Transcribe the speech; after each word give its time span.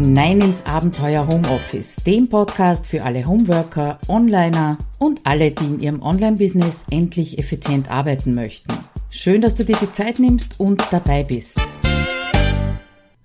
hinein 0.00 0.40
ins 0.40 0.64
Abenteuer 0.64 1.28
Homeoffice, 1.28 1.96
dem 2.06 2.30
Podcast 2.30 2.86
für 2.86 3.02
alle 3.02 3.26
Homeworker, 3.26 3.98
Onliner 4.08 4.78
und 4.98 5.20
alle, 5.24 5.50
die 5.50 5.66
in 5.66 5.78
ihrem 5.78 6.00
Online-Business 6.00 6.84
endlich 6.90 7.38
effizient 7.38 7.90
arbeiten 7.90 8.34
möchten. 8.34 8.72
Schön, 9.10 9.42
dass 9.42 9.56
du 9.56 9.64
dir 9.66 9.76
die 9.76 9.92
Zeit 9.92 10.18
nimmst 10.18 10.58
und 10.58 10.82
dabei 10.90 11.22
bist. 11.22 11.58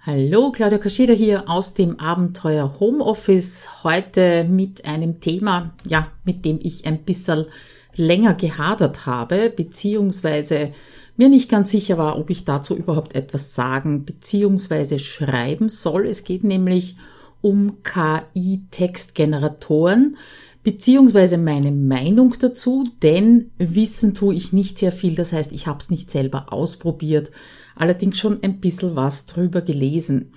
Hallo, 0.01 0.51
Claudia 0.51 0.77
Kascheda 0.77 1.13
hier 1.13 1.49
aus 1.49 1.75
dem 1.75 1.97
Abenteuer 1.97 2.75
Homeoffice. 2.77 3.69
Heute 3.85 4.43
mit 4.43 4.85
einem 4.85 5.21
Thema, 5.21 5.73
ja, 5.85 6.11
mit 6.25 6.43
dem 6.43 6.59
ich 6.61 6.85
ein 6.85 7.03
bisschen 7.03 7.45
länger 7.95 8.33
gehadert 8.33 9.05
habe, 9.05 9.49
beziehungsweise 9.49 10.73
mir 11.17 11.29
nicht 11.29 11.49
ganz 11.49 11.71
sicher 11.71 11.97
war, 11.97 12.19
ob 12.19 12.29
ich 12.29 12.45
dazu 12.45 12.75
überhaupt 12.75 13.15
etwas 13.15 13.55
sagen 13.55 14.05
bzw. 14.05 14.99
schreiben 14.99 15.69
soll. 15.69 16.05
Es 16.05 16.23
geht 16.23 16.43
nämlich 16.43 16.97
um 17.41 17.77
KI-Textgeneratoren 17.83 20.17
beziehungsweise 20.65 21.37
meine 21.37 21.71
Meinung 21.71 22.33
dazu, 22.39 22.85
denn 23.03 23.51
wissen 23.59 24.15
tue 24.15 24.33
ich 24.33 24.51
nicht 24.51 24.79
sehr 24.79 24.91
viel. 24.91 25.15
Das 25.15 25.31
heißt, 25.31 25.53
ich 25.53 25.67
habe 25.67 25.77
es 25.79 25.91
nicht 25.91 26.09
selber 26.09 26.51
ausprobiert, 26.51 27.31
allerdings 27.75 28.17
schon 28.17 28.41
ein 28.41 28.59
bisschen 28.59 28.95
was 28.95 29.27
drüber 29.27 29.61
gelesen. 29.61 30.33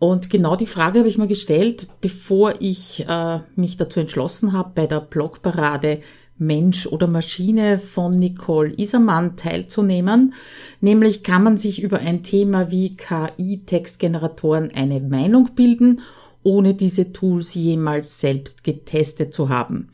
Und 0.00 0.30
genau 0.30 0.56
die 0.56 0.66
Frage 0.66 0.98
habe 0.98 1.08
ich 1.08 1.16
mir 1.16 1.28
gestellt, 1.28 1.86
bevor 2.00 2.60
ich 2.60 3.06
äh, 3.08 3.38
mich 3.54 3.76
dazu 3.76 4.00
entschlossen 4.00 4.52
habe, 4.52 4.72
bei 4.74 4.88
der 4.88 5.00
Blogparade 5.00 6.00
Mensch 6.38 6.86
oder 6.86 7.06
Maschine 7.06 7.78
von 7.78 8.18
Nicole 8.18 8.72
Isermann 8.76 9.36
teilzunehmen. 9.36 10.34
Nämlich 10.80 11.22
kann 11.22 11.42
man 11.42 11.58
sich 11.58 11.82
über 11.82 11.98
ein 11.98 12.22
Thema 12.22 12.70
wie 12.70 12.96
KI-Textgeneratoren 12.96 14.70
eine 14.74 15.00
Meinung 15.00 15.50
bilden, 15.54 16.00
ohne 16.42 16.74
diese 16.74 17.12
Tools 17.12 17.54
jemals 17.54 18.20
selbst 18.20 18.64
getestet 18.64 19.34
zu 19.34 19.48
haben. 19.48 19.88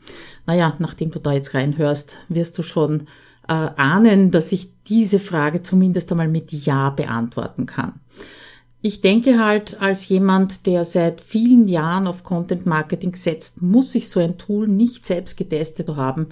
Naja, 0.45 0.75
nachdem 0.79 1.11
du 1.11 1.19
da 1.19 1.33
jetzt 1.33 1.53
reinhörst, 1.53 2.15
wirst 2.29 2.57
du 2.57 2.63
schon 2.63 3.07
äh, 3.47 3.53
ahnen, 3.53 4.31
dass 4.31 4.51
ich 4.51 4.69
diese 4.87 5.19
Frage 5.19 5.61
zumindest 5.61 6.11
einmal 6.11 6.27
mit 6.27 6.51
Ja 6.51 6.91
beantworten 6.91 7.65
kann. 7.65 7.99
Ich 8.85 9.01
denke 9.01 9.43
halt, 9.43 9.81
als 9.81 10.07
jemand, 10.09 10.67
der 10.67 10.85
seit 10.85 11.19
vielen 11.19 11.67
Jahren 11.67 12.05
auf 12.05 12.21
Content 12.21 12.67
Marketing 12.67 13.15
setzt, 13.15 13.63
muss 13.63 13.95
ich 13.95 14.09
so 14.09 14.19
ein 14.19 14.37
Tool 14.37 14.67
nicht 14.67 15.07
selbst 15.07 15.37
getestet 15.37 15.89
haben, 15.95 16.27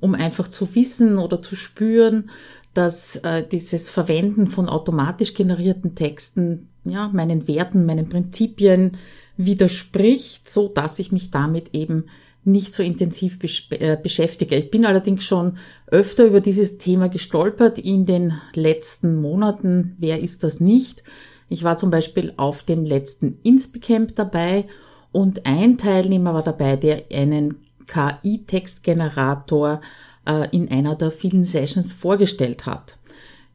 um 0.00 0.16
einfach 0.16 0.48
zu 0.48 0.74
wissen 0.74 1.16
oder 1.16 1.42
zu 1.42 1.54
spüren, 1.54 2.28
dass 2.74 3.14
äh, 3.18 3.46
dieses 3.46 3.88
Verwenden 3.88 4.48
von 4.48 4.68
automatisch 4.68 5.32
generierten 5.34 5.94
Texten 5.94 6.70
ja 6.84 7.08
meinen 7.12 7.46
Werten, 7.46 7.86
meinen 7.86 8.08
Prinzipien 8.08 8.96
widerspricht, 9.36 10.50
so 10.50 10.66
dass 10.66 10.98
ich 10.98 11.12
mich 11.12 11.30
damit 11.30 11.72
eben 11.72 12.06
nicht 12.42 12.74
so 12.74 12.82
intensiv 12.82 13.38
äh, 13.70 13.96
beschäftige. 13.96 14.56
Ich 14.56 14.72
bin 14.72 14.86
allerdings 14.86 15.22
schon 15.22 15.56
öfter 15.86 16.24
über 16.24 16.40
dieses 16.40 16.78
Thema 16.78 17.08
gestolpert 17.08 17.78
in 17.78 18.06
den 18.06 18.40
letzten 18.54 19.20
Monaten. 19.20 19.94
Wer 20.00 20.18
ist 20.18 20.42
das 20.42 20.58
nicht? 20.58 21.04
Ich 21.52 21.64
war 21.64 21.76
zum 21.76 21.90
Beispiel 21.90 22.32
auf 22.38 22.62
dem 22.62 22.86
letzten 22.86 23.38
Inspicamp 23.42 24.16
dabei 24.16 24.64
und 25.12 25.44
ein 25.44 25.76
Teilnehmer 25.76 26.32
war 26.32 26.42
dabei, 26.42 26.76
der 26.76 27.04
einen 27.12 27.56
KI-Textgenerator 27.86 29.82
äh, 30.26 30.48
in 30.50 30.70
einer 30.70 30.94
der 30.94 31.10
vielen 31.10 31.44
Sessions 31.44 31.92
vorgestellt 31.92 32.64
hat. 32.64 32.96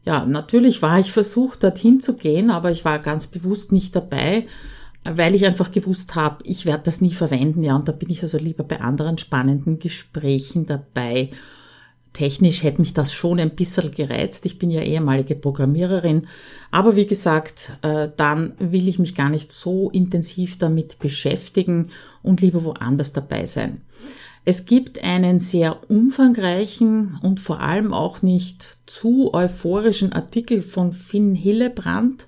Ja, 0.05 0.25
natürlich 0.25 0.83
war 0.83 0.99
ich 0.99 1.11
versucht, 1.11 1.63
dorthin 1.63 1.99
zu 1.99 2.13
gehen, 2.13 2.51
aber 2.51 2.69
ich 2.69 2.85
war 2.85 2.99
ganz 2.99 3.25
bewusst 3.25 3.71
nicht 3.71 3.95
dabei, 3.95 4.45
weil 5.03 5.33
ich 5.33 5.47
einfach 5.47 5.71
gewusst 5.71 6.13
habe, 6.13 6.43
ich 6.43 6.67
werde 6.67 6.83
das 6.83 7.02
nie 7.02 7.15
verwenden, 7.15 7.63
ja, 7.63 7.75
und 7.75 7.87
da 7.87 7.93
bin 7.93 8.11
ich 8.11 8.21
also 8.21 8.37
lieber 8.37 8.63
bei 8.63 8.80
anderen 8.80 9.17
spannenden 9.17 9.80
Gesprächen 9.80 10.67
dabei 10.67 11.31
technisch 12.17 12.64
hätte 12.64 12.82
mich 12.82 12.95
das 12.95 13.14
schon 13.14 13.39
ein 13.39 13.52
bisschen 13.52 13.92
gereizt. 13.92 14.48
Ich 14.48 14.58
bin 14.58 14.72
ja 14.72 14.82
ehemalige 14.82 15.36
Programmiererin. 15.36 16.28
Aber 16.72 16.95
wie 16.95 17.05
gesagt, 17.05 17.73
äh, 17.83 18.10
dann 18.17 18.54
will 18.58 18.88
ich 18.88 18.98
mich 18.98 19.14
gar 19.14 19.30
nicht 19.30 19.52
so 19.52 19.92
intensiv 19.92 20.58
damit 20.58 20.98
beschäftigen 20.98 21.92
und 22.23 22.42
lieber 22.42 22.64
woanders 22.64 23.14
dabei 23.14 23.45
sein. 23.45 23.82
Es 24.45 24.66
gibt 24.66 25.04
einen 25.04 25.39
sehr 25.39 25.89
umfangreichen 25.92 27.20
und 27.22 27.39
vor 27.39 27.60
allem 27.60 27.94
auch 27.94 28.23
nicht 28.23 28.80
zu 28.88 29.32
euphorischen 29.36 30.11
Artikel 30.11 30.64
von 30.64 30.94
Finn 30.94 31.36
Hillebrand. 31.36 32.26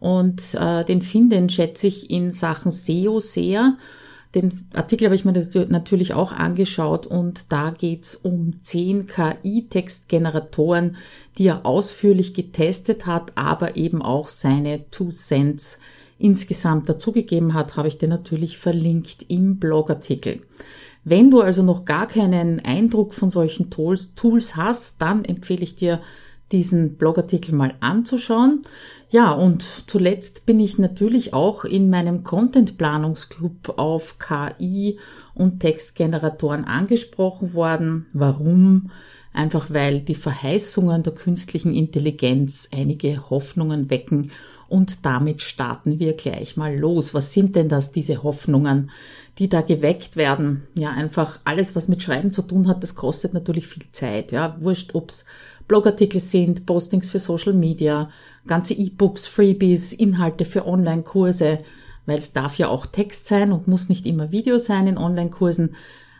Und 0.00 0.42
äh, 0.54 0.84
den 0.84 1.00
Finn, 1.00 1.30
den 1.30 1.48
schätze 1.48 1.86
ich 1.86 2.10
in 2.10 2.32
Sachen 2.32 2.72
SEO 2.72 3.20
sehr. 3.20 3.76
Den 4.34 4.66
Artikel 4.74 5.06
habe 5.06 5.14
ich 5.14 5.24
mir 5.24 5.32
natürlich 5.68 6.12
auch 6.12 6.32
angeschaut 6.32 7.06
und 7.06 7.50
da 7.50 7.70
geht's 7.70 8.14
um 8.14 8.62
10 8.62 9.06
KI-Textgeneratoren, 9.06 10.96
die 11.38 11.46
er 11.46 11.64
ausführlich 11.64 12.34
getestet 12.34 13.06
hat, 13.06 13.32
aber 13.36 13.76
eben 13.76 14.02
auch 14.02 14.28
seine 14.28 14.90
Two 14.90 15.12
Cents 15.12 15.78
insgesamt 16.18 16.88
dazugegeben 16.88 17.54
hat, 17.54 17.76
habe 17.76 17.88
ich 17.88 17.96
dir 17.96 18.08
natürlich 18.08 18.58
verlinkt 18.58 19.24
im 19.28 19.58
Blogartikel. 19.58 20.42
Wenn 21.04 21.30
du 21.30 21.40
also 21.40 21.62
noch 21.62 21.86
gar 21.86 22.06
keinen 22.06 22.62
Eindruck 22.64 23.14
von 23.14 23.30
solchen 23.30 23.70
Tools, 23.70 24.14
Tools 24.14 24.56
hast, 24.56 25.00
dann 25.00 25.24
empfehle 25.24 25.62
ich 25.62 25.74
dir, 25.76 26.00
diesen 26.52 26.96
Blogartikel 26.96 27.54
mal 27.54 27.74
anzuschauen. 27.80 28.62
Ja, 29.10 29.32
und 29.32 29.64
zuletzt 29.86 30.46
bin 30.46 30.60
ich 30.60 30.78
natürlich 30.78 31.32
auch 31.32 31.64
in 31.64 31.90
meinem 31.90 32.24
Content-Planungsclub 32.24 33.78
auf 33.78 34.16
KI 34.18 34.98
und 35.34 35.60
Textgeneratoren 35.60 36.64
angesprochen 36.64 37.54
worden. 37.54 38.06
Warum? 38.12 38.90
Einfach 39.32 39.70
weil 39.70 40.00
die 40.00 40.14
Verheißungen 40.14 41.02
der 41.02 41.14
künstlichen 41.14 41.74
Intelligenz 41.74 42.68
einige 42.72 43.30
Hoffnungen 43.30 43.88
wecken 43.90 44.30
und 44.68 45.06
damit 45.06 45.40
starten 45.40 45.98
wir 45.98 46.12
gleich 46.12 46.56
mal 46.56 46.76
los. 46.76 47.14
Was 47.14 47.32
sind 47.32 47.56
denn 47.56 47.68
das, 47.70 47.90
diese 47.90 48.22
Hoffnungen, 48.22 48.90
die 49.38 49.48
da 49.48 49.62
geweckt 49.62 50.16
werden? 50.16 50.64
Ja, 50.76 50.90
einfach 50.90 51.40
alles, 51.44 51.74
was 51.74 51.88
mit 51.88 52.02
Schreiben 52.02 52.32
zu 52.32 52.42
tun 52.42 52.68
hat, 52.68 52.82
das 52.82 52.94
kostet 52.94 53.32
natürlich 53.32 53.66
viel 53.66 53.84
Zeit. 53.92 54.30
Ja, 54.30 54.60
wurscht, 54.60 54.94
ob's 54.94 55.24
Blogartikel 55.68 56.20
sind, 56.20 56.66
Postings 56.66 57.10
für 57.10 57.18
Social 57.18 57.52
Media, 57.52 58.10
ganze 58.46 58.74
E-Books, 58.74 59.26
Freebies, 59.26 59.92
Inhalte 59.92 60.44
für 60.44 60.66
Online-Kurse, 60.66 61.60
weil 62.06 62.18
es 62.18 62.32
darf 62.32 62.58
ja 62.58 62.68
auch 62.68 62.86
Text 62.86 63.28
sein 63.28 63.52
und 63.52 63.68
muss 63.68 63.88
nicht 63.88 64.06
immer 64.06 64.32
Video 64.32 64.58
sein 64.58 64.86
in 64.86 64.98
Online-Kursen. 64.98 65.76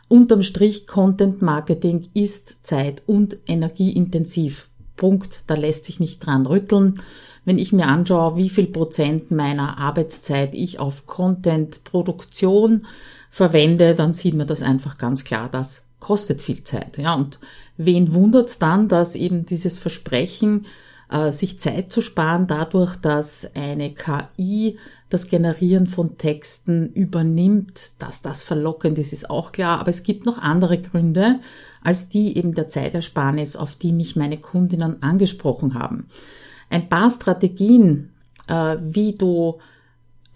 Unterm 0.08 0.42
Strich 0.42 0.86
Content 0.86 1.42
Marketing 1.42 2.08
ist 2.14 2.56
zeit- 2.62 3.02
und 3.06 3.38
energieintensiv. 3.46 4.68
Punkt. 4.96 5.44
Da 5.46 5.54
lässt 5.54 5.86
sich 5.86 5.98
nicht 5.98 6.20
dran 6.20 6.44
rütteln. 6.44 7.00
Wenn 7.46 7.58
ich 7.58 7.72
mir 7.72 7.86
anschaue, 7.86 8.36
wie 8.36 8.50
viel 8.50 8.66
Prozent 8.66 9.30
meiner 9.30 9.78
Arbeitszeit 9.78 10.52
ich 10.52 10.78
auf 10.78 11.06
Content 11.06 11.84
Produktion 11.84 12.84
verwende, 13.30 13.94
dann 13.94 14.12
sieht 14.12 14.34
man 14.34 14.46
das 14.46 14.60
einfach 14.60 14.98
ganz 14.98 15.24
klar. 15.24 15.48
Das 15.50 15.84
kostet 16.00 16.40
viel 16.40 16.64
Zeit. 16.64 16.98
Ja, 16.98 17.14
und 17.14 17.38
wen 17.76 18.14
wundert's 18.14 18.58
dann, 18.58 18.88
dass 18.88 19.14
eben 19.14 19.46
dieses 19.46 19.78
Versprechen, 19.78 20.66
äh, 21.10 21.32
sich 21.32 21.58
Zeit 21.58 21.92
zu 21.92 22.00
sparen, 22.02 22.46
dadurch, 22.46 22.96
dass 22.96 23.48
eine 23.54 23.94
KI 23.94 24.78
das 25.08 25.28
Generieren 25.28 25.86
von 25.86 26.18
Texten 26.18 26.92
übernimmt, 26.92 27.92
dass 27.98 28.20
das 28.20 28.42
verlockend 28.42 28.98
ist, 28.98 29.12
ist 29.12 29.30
auch 29.30 29.52
klar. 29.52 29.80
Aber 29.80 29.88
es 29.88 30.02
gibt 30.02 30.26
noch 30.26 30.38
andere 30.38 30.78
Gründe 30.78 31.40
als 31.82 32.08
die 32.08 32.36
eben 32.36 32.54
der 32.54 32.68
Zeitersparnis, 32.68 33.56
auf 33.56 33.74
die 33.74 33.92
mich 33.92 34.16
meine 34.16 34.36
Kundinnen 34.36 35.02
angesprochen 35.02 35.74
haben. 35.74 36.08
Ein 36.70 36.88
paar 36.88 37.10
Strategien, 37.10 38.10
äh, 38.46 38.76
wie 38.80 39.12
du 39.12 39.58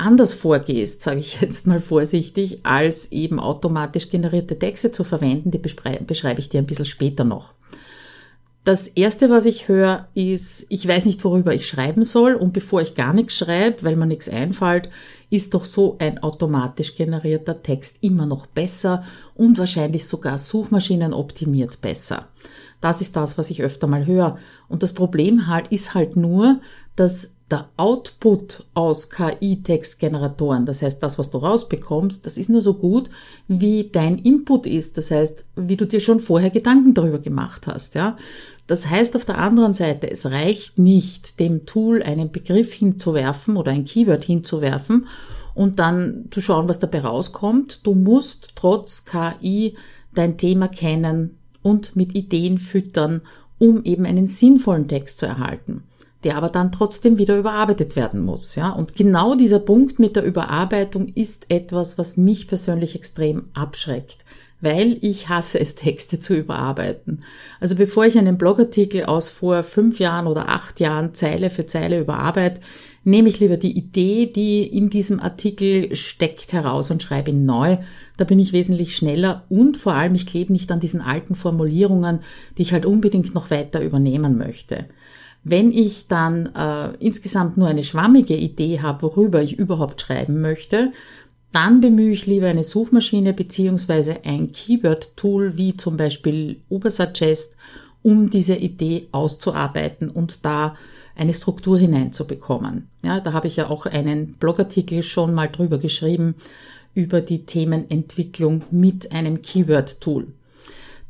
anders 0.03 0.33
vorgehst, 0.35 1.03
sage 1.03 1.21
ich 1.21 1.41
jetzt 1.41 1.67
mal 1.67 1.81
vorsichtig, 1.81 2.65
als 2.65 3.11
eben 3.13 3.39
automatisch 3.41 4.11
generierte 4.11 4.59
Texte 4.59 4.91
zu 4.91 5.05
verwenden, 5.05 5.51
die 5.51 5.59
beschreibe 5.59 6.41
ich 6.41 6.49
dir 6.49 6.59
ein 6.59 6.67
bisschen 6.67 6.85
später 6.85 7.25
noch. 7.25 7.55
Das 8.65 8.87
erste, 8.87 9.29
was 9.29 9.45
ich 9.45 9.67
höre, 9.67 10.07
ist, 10.15 10.67
ich 10.69 10.87
weiß 10.87 11.07
nicht, 11.07 11.25
worüber 11.25 11.53
ich 11.53 11.67
schreiben 11.67 12.05
soll 12.05 12.35
und 12.35 12.53
bevor 12.53 12.81
ich 12.81 12.95
gar 12.95 13.13
nichts 13.13 13.37
schreibe, 13.37 13.83
weil 13.83 13.97
mir 13.97 14.07
nichts 14.07 14.29
einfällt, 14.29 14.89
ist 15.31 15.55
doch 15.55 15.65
so 15.65 15.97
ein 15.99 16.23
automatisch 16.23 16.95
generierter 16.95 17.61
Text 17.61 17.97
immer 18.03 18.25
noch 18.25 18.47
besser 18.47 19.03
und 19.35 19.59
wahrscheinlich 19.59 20.07
sogar 20.07 20.39
Suchmaschinen 20.39 21.13
optimiert 21.13 21.81
besser. 21.81 22.29
Das 22.81 23.01
ist 23.01 23.17
das, 23.17 23.37
was 23.37 23.51
ich 23.51 23.63
öfter 23.63 23.89
mal 23.89 24.07
höre. 24.07 24.39
Und 24.69 24.85
das 24.85 24.93
Problem 24.93 25.49
halt 25.49 25.67
ist 25.73 25.95
halt 25.95 26.15
nur, 26.15 26.61
dass 26.95 27.29
der 27.53 27.69
Output 27.77 28.65
aus 28.73 29.11
KI-Textgeneratoren, 29.11 30.65
das 30.65 30.81
heißt 30.81 31.03
das, 31.03 31.19
was 31.19 31.31
du 31.31 31.39
rausbekommst, 31.39 32.25
das 32.25 32.39
ist 32.39 32.49
nur 32.49 32.63
so 32.63 32.75
gut, 32.75 33.11
wie 33.47 33.91
dein 33.93 34.19
Input 34.19 34.67
ist. 34.67 34.97
Das 34.97 35.11
heißt, 35.11 35.45
wie 35.57 35.77
du 35.77 35.87
dir 35.87 36.01
schon 36.01 36.19
vorher 36.19 36.51
Gedanken 36.51 36.95
darüber 36.95 37.19
gemacht 37.19 37.67
hast, 37.67 37.95
ja. 37.95 38.17
Das 38.67 38.89
heißt 38.89 39.15
auf 39.17 39.27
der 39.27 39.39
anderen 39.39 39.75
Seite, 39.75 40.11
es 40.11 40.25
reicht 40.25 40.79
nicht, 40.79 41.39
dem 41.39 41.67
Tool 41.67 42.03
einen 42.03 42.33
Begriff 42.33 42.73
hinzuwerfen 42.73 43.57
oder 43.57 43.71
ein 43.71 43.85
Keyword 43.85 44.25
hinzuwerfen 44.25 45.07
und 45.55 45.79
dann 45.79 46.29
zu 46.31 46.41
schauen, 46.41 46.69
was 46.69 46.81
dabei 46.81 47.01
rauskommt. 47.01 47.87
Du 47.87 47.95
musst 47.95 48.53
trotz 48.55 49.05
KI 49.05 49.77
dein 50.15 50.39
Thema 50.39 50.69
kennen 50.69 51.37
und 51.61 51.97
mit 51.97 52.15
Ideen 52.15 52.57
füttern, 52.57 53.21
um 53.59 53.85
eben 53.85 54.07
einen 54.07 54.27
sinnvollen 54.27 54.89
Text 54.89 55.19
zu 55.19 55.27
erhalten 55.27 55.83
der 56.25 56.37
aber 56.37 56.49
dann 56.49 56.73
trotzdem 56.73 57.19
wieder 57.19 57.37
überarbeitet 57.39 57.97
werden 57.97 58.21
muss, 58.21 58.55
ja. 58.55 58.71
Und 58.71 58.95
genau 58.95 59.35
dieser 59.35 59.59
Punkt 59.59 59.99
mit 59.99 60.17
der 60.17 60.25
Überarbeitung 60.25 61.09
ist 61.09 61.47
etwas, 61.49 61.99
was 61.99 62.17
mich 62.17 62.49
persönlich 62.49 62.95
extrem 62.95 63.49
abschreckt, 63.55 64.25
weil 64.61 64.99
ich 65.01 65.29
hasse 65.29 65.59
es, 65.59 65.75
Texte 65.77 66.21
zu 66.21 66.35
überarbeiten. 66.35 67.25
Also 67.61 67.75
bevor 67.75 68.07
ich 68.07 68.19
einen 68.19 68.39
Blogartikel 68.39 69.05
aus 69.05 69.29
vor 69.29 69.65
fünf 69.65 69.99
Jahren 69.99 70.27
oder 70.27 70.49
acht 70.49 70.81
Jahren 70.81 71.15
Zeile 71.15 71.51
für 71.51 71.67
Zeile 71.67 72.01
überarbeite, 72.01 72.61
nehme 73.05 73.29
ich 73.29 73.41
lieber 73.41 73.57
die 73.57 73.77
Idee, 73.77 74.27
die 74.27 74.63
in 74.65 74.91
diesem 74.91 75.19
Artikel 75.19 75.97
steckt, 75.97 76.53
heraus 76.53 76.91
und 76.91 77.03
schreibe 77.03 77.31
ihn 77.31 77.45
neu. 77.45 77.79
Da 78.17 78.25
bin 78.25 78.39
ich 78.39 78.53
wesentlich 78.53 78.97
schneller 78.97 79.45
und 79.49 79.77
vor 79.77 79.95
allem, 79.95 80.15
ich 80.15 80.27
klebe 80.27 80.53
nicht 80.53 80.71
an 80.71 80.81
diesen 80.81 81.01
alten 81.01 81.35
Formulierungen, 81.35 82.21
die 82.57 82.63
ich 82.63 82.73
halt 82.73 82.87
unbedingt 82.87 83.35
noch 83.35 83.51
weiter 83.51 83.81
übernehmen 83.83 84.39
möchte. 84.39 84.87
Wenn 85.45 85.73
ich 85.73 86.07
dann 86.07 86.47
äh, 86.55 86.93
insgesamt 86.99 87.57
nur 87.57 87.67
eine 87.67 87.85
schwammige 87.85 88.37
Idee 88.37 88.81
habe, 88.81 89.03
worüber 89.03 89.43
ich 89.43 89.59
überhaupt 89.59 90.01
schreiben 90.01 90.41
möchte, 90.41 90.93
dann 91.51 91.81
bemühe 91.81 92.13
ich 92.13 92.27
lieber 92.27 92.49
eine 92.49 92.65
Suchmaschine 92.65 93.33
beziehungsweise 93.35 94.25
ein 94.25 94.53
Keyword-Tool 94.53 95.57
wie 95.57 95.77
zum 95.77 95.97
Beispiel 95.97 96.61
Ubersuggest, 96.71 97.57
um 98.03 98.31
diese 98.31 98.55
Idee 98.55 99.09
auszuarbeiten 99.13 100.09
und 100.09 100.45
da 100.45 100.75
eine 101.15 101.35
Struktur 101.35 101.79
hineinzubekommen. 101.79 102.89
Ja, 103.05 103.21
da 103.21 103.33
habe 103.33 103.49
ich 103.49 103.57
ja 103.57 103.69
auch 103.69 103.87
einen 103.87 104.35
Blogartikel 104.35 105.03
schon 105.03 105.35
mal 105.35 105.49
drüber 105.49 105.79
geschrieben 105.79 106.35
über 106.95 107.21
die 107.21 107.45
Themenentwicklung 107.45 108.63
mit 108.71 109.13
einem 109.13 109.43
Keyword-Tool. 109.43 110.29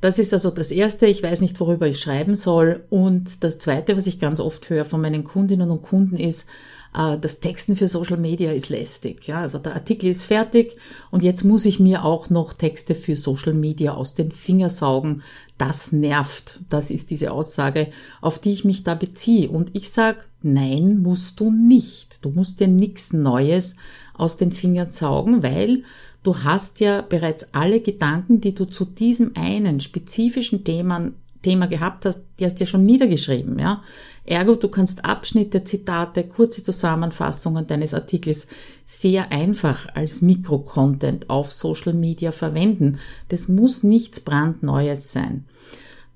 Das 0.02 0.18
ist 0.18 0.32
also 0.32 0.50
das 0.50 0.72
Erste. 0.72 1.06
Ich 1.06 1.22
weiß 1.22 1.40
nicht, 1.40 1.60
worüber 1.60 1.86
ich 1.86 2.00
schreiben 2.00 2.34
soll. 2.34 2.82
Und 2.90 3.44
das 3.44 3.60
Zweite, 3.60 3.96
was 3.96 4.08
ich 4.08 4.18
ganz 4.18 4.40
oft 4.40 4.68
höre 4.68 4.84
von 4.84 5.00
meinen 5.00 5.22
Kundinnen 5.22 5.70
und 5.70 5.82
Kunden 5.82 6.16
ist, 6.16 6.44
äh, 6.92 7.16
das 7.16 7.38
Texten 7.38 7.76
für 7.76 7.86
Social 7.86 8.16
Media 8.16 8.50
ist 8.50 8.68
lästig. 8.68 9.28
Ja, 9.28 9.42
also 9.42 9.58
der 9.58 9.74
Artikel 9.74 10.10
ist 10.10 10.24
fertig 10.24 10.76
und 11.12 11.22
jetzt 11.22 11.44
muss 11.44 11.64
ich 11.66 11.78
mir 11.78 12.04
auch 12.04 12.30
noch 12.30 12.52
Texte 12.52 12.96
für 12.96 13.14
Social 13.14 13.52
Media 13.52 13.94
aus 13.94 14.16
den 14.16 14.32
Fingern 14.32 14.70
saugen. 14.70 15.22
Das 15.56 15.92
nervt. 15.92 16.58
Das 16.68 16.90
ist 16.90 17.10
diese 17.10 17.30
Aussage, 17.30 17.86
auf 18.20 18.40
die 18.40 18.52
ich 18.52 18.64
mich 18.64 18.82
da 18.82 18.96
beziehe. 18.96 19.50
Und 19.50 19.70
ich 19.74 19.90
sag, 19.90 20.28
nein, 20.42 21.00
musst 21.00 21.38
du 21.38 21.52
nicht. 21.52 22.24
Du 22.24 22.30
musst 22.30 22.58
dir 22.58 22.66
nichts 22.66 23.12
Neues 23.12 23.76
aus 24.14 24.36
den 24.36 24.50
Fingern 24.50 24.90
saugen, 24.90 25.44
weil 25.44 25.84
Du 26.22 26.44
hast 26.44 26.80
ja 26.80 27.02
bereits 27.02 27.52
alle 27.52 27.80
Gedanken, 27.80 28.40
die 28.40 28.54
du 28.54 28.64
zu 28.64 28.84
diesem 28.84 29.32
einen 29.34 29.80
spezifischen 29.80 30.64
Thema, 30.64 31.10
Thema 31.42 31.66
gehabt 31.66 32.06
hast, 32.06 32.22
die 32.38 32.44
hast 32.44 32.60
du 32.60 32.64
ja 32.64 32.66
schon 32.66 32.84
niedergeschrieben, 32.84 33.58
ja. 33.58 33.82
Ergo, 34.24 34.54
du 34.54 34.68
kannst 34.68 35.04
Abschnitte, 35.04 35.64
Zitate, 35.64 36.22
kurze 36.22 36.62
Zusammenfassungen 36.62 37.66
deines 37.66 37.92
Artikels 37.92 38.46
sehr 38.84 39.32
einfach 39.32 39.88
als 39.94 40.22
Mikrocontent 40.22 41.28
auf 41.28 41.52
Social 41.52 41.92
Media 41.92 42.30
verwenden. 42.30 42.98
Das 43.30 43.48
muss 43.48 43.82
nichts 43.82 44.20
brandneues 44.20 45.10
sein. 45.10 45.44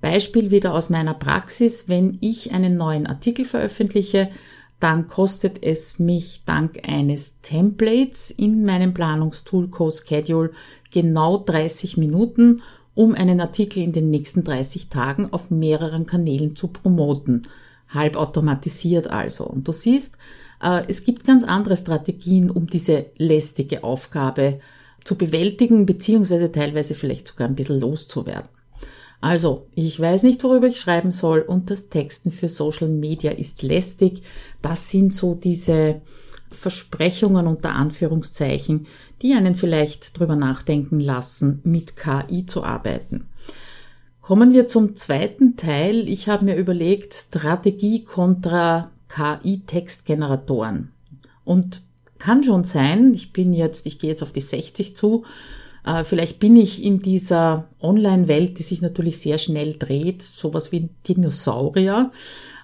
Beispiel 0.01 0.53
wieder 0.53 0.73
aus 0.73 0.89
meiner 0.89 1.15
Praxis, 1.15 1.89
wenn 1.89 2.19
ich 2.21 2.53
einen 2.53 2.77
neuen 2.77 3.09
Artikel 3.09 3.45
veröffentliche, 3.45 4.31
dann 4.81 5.09
kostet 5.09 5.63
es 5.63 5.99
mich 5.99 6.43
dank 6.45 6.89
eines 6.89 7.41
Templates 7.41 8.31
in 8.31 8.65
meinem 8.65 8.93
Planungstool 8.93 9.69
CoSchedule 9.69 10.51
genau 10.91 11.39
30 11.39 11.97
Minuten, 11.97 12.63
um 12.95 13.15
einen 13.15 13.41
Artikel 13.41 13.83
in 13.83 13.93
den 13.93 14.11
nächsten 14.11 14.45
30 14.45 14.89
Tagen 14.89 15.33
auf 15.33 15.51
mehreren 15.51 16.07
Kanälen 16.07 16.57
zu 16.57 16.69
promoten. 16.69 17.47
Halb 17.89 18.17
automatisiert 18.17 19.09
also. 19.09 19.47
Und 19.47 19.69
du 19.69 19.73
siehst, 19.73 20.17
äh, 20.63 20.83
es 20.89 21.05
gibt 21.05 21.25
ganz 21.25 21.45
andere 21.45 21.77
Strategien, 21.77 22.51
um 22.51 22.67
diese 22.67 23.07
lästige 23.17 23.85
Aufgabe 23.85 24.61
zu 25.05 25.17
bewältigen, 25.17 25.87
beziehungsweise 25.87 26.51
teilweise 26.51 26.95
vielleicht 26.95 27.29
sogar 27.29 27.49
ein 27.49 27.55
bisschen 27.55 27.81
loszuwerden. 27.81 28.49
Also, 29.21 29.67
ich 29.75 29.99
weiß 29.99 30.23
nicht, 30.25 30.45
worüber 30.45 30.67
ich 30.67 30.79
schreiben 30.79 31.11
soll 31.13 31.41
und 31.41 31.71
das 31.71 31.89
Texten 31.89 32.31
für 32.31 32.49
Social 32.49 32.89
Media 32.89 33.33
ist 33.33 33.63
lästig. 33.63 34.23
Das 34.63 34.91
sind 34.91 35.15
so 35.15 35.35
diese 35.35 36.03
Versprechungen 36.51 37.47
unter 37.47 37.71
Anführungszeichen, 37.71 38.87
die 39.23 39.35
einen 39.35 39.55
vielleicht 39.55 40.19
drüber 40.19 40.37
nachdenken 40.37 41.01
lassen, 41.01 41.61
mit 41.65 41.97
KI 41.97 42.47
zu 42.47 42.63
arbeiten. 42.63 43.29
Kommen 44.21 44.53
wir 44.53 44.69
zum 44.69 44.97
zweiten 44.97 45.57
Teil. 45.57 46.09
Ich 46.09 46.29
habe 46.29 46.45
mir 46.45 46.57
überlegt, 46.57 47.15
Strategie 47.15 48.03
kontra 48.05 48.91
KI-Textgeneratoren. 49.09 50.93
Und 51.45 51.83
kann 52.19 52.43
schon 52.43 52.65
sein, 52.65 53.13
ich 53.15 53.33
bin 53.33 53.53
jetzt, 53.53 53.87
ich 53.87 53.99
gehe 53.99 54.11
jetzt 54.11 54.23
auf 54.23 54.33
die 54.33 54.41
60 54.41 54.97
zu, 54.97 55.25
vielleicht 56.05 56.41
bin 56.41 56.57
ich 56.57 56.83
in 56.83 57.01
dieser 57.01 57.69
Online-Welt, 57.81 58.59
die 58.59 58.65
sich 58.65 58.83
natürlich 58.83 59.19
sehr 59.19 59.39
schnell 59.39 59.75
dreht, 59.79 60.23
sowas 60.23 60.73
wie 60.73 60.81
ein 60.81 60.91
Dinosaurier. 61.07 62.11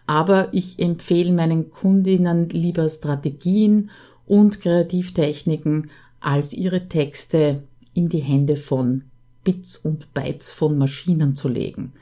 Aber 0.07 0.49
ich 0.53 0.81
empfehle 0.81 1.33
meinen 1.33 1.71
Kundinnen 1.71 2.49
lieber 2.49 2.89
Strategien 2.89 3.91
und 4.27 4.61
Kreativtechniken, 4.61 5.91
als 6.21 6.53
ihre 6.53 6.89
Texte 6.89 7.63
in 7.95 8.09
die 8.09 8.19
Hände 8.19 8.57
von 8.57 9.05
Bits 9.45 9.77
und 9.77 10.13
Bytes 10.15 10.51
von 10.51 10.79
Maschinen 10.79 11.37
zu 11.37 11.49
legen. 11.49 11.93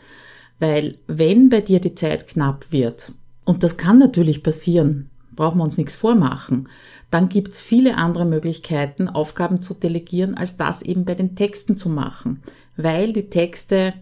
Weil 0.59 0.97
wenn 1.07 1.49
bei 1.49 1.61
dir 1.61 1.81
die 1.81 1.95
Zeit 1.95 2.29
knapp 2.29 2.67
wird, 2.71 3.13
und 3.45 3.63
das 3.63 3.77
kann 3.77 3.99
natürlich 3.99 4.43
passieren, 4.43 5.10
brauchen 5.35 5.59
wir 5.59 5.65
uns 5.65 5.79
nichts 5.79 5.95
vormachen, 5.95 6.69
dann 7.11 7.29
gibt's 7.29 7.61
viele 7.61 7.97
andere 7.97 8.25
Möglichkeiten, 8.25 9.09
Aufgaben 9.09 9.63
zu 9.63 9.75
delegieren, 9.75 10.35
als 10.35 10.57
das 10.57 10.83
eben 10.83 11.05
bei 11.05 11.15
den 11.15 11.35
Texten 11.35 11.77
zu 11.77 11.89
machen. 11.89 12.43
Weil 12.77 13.13
die 13.13 13.31
Texte, 13.31 13.95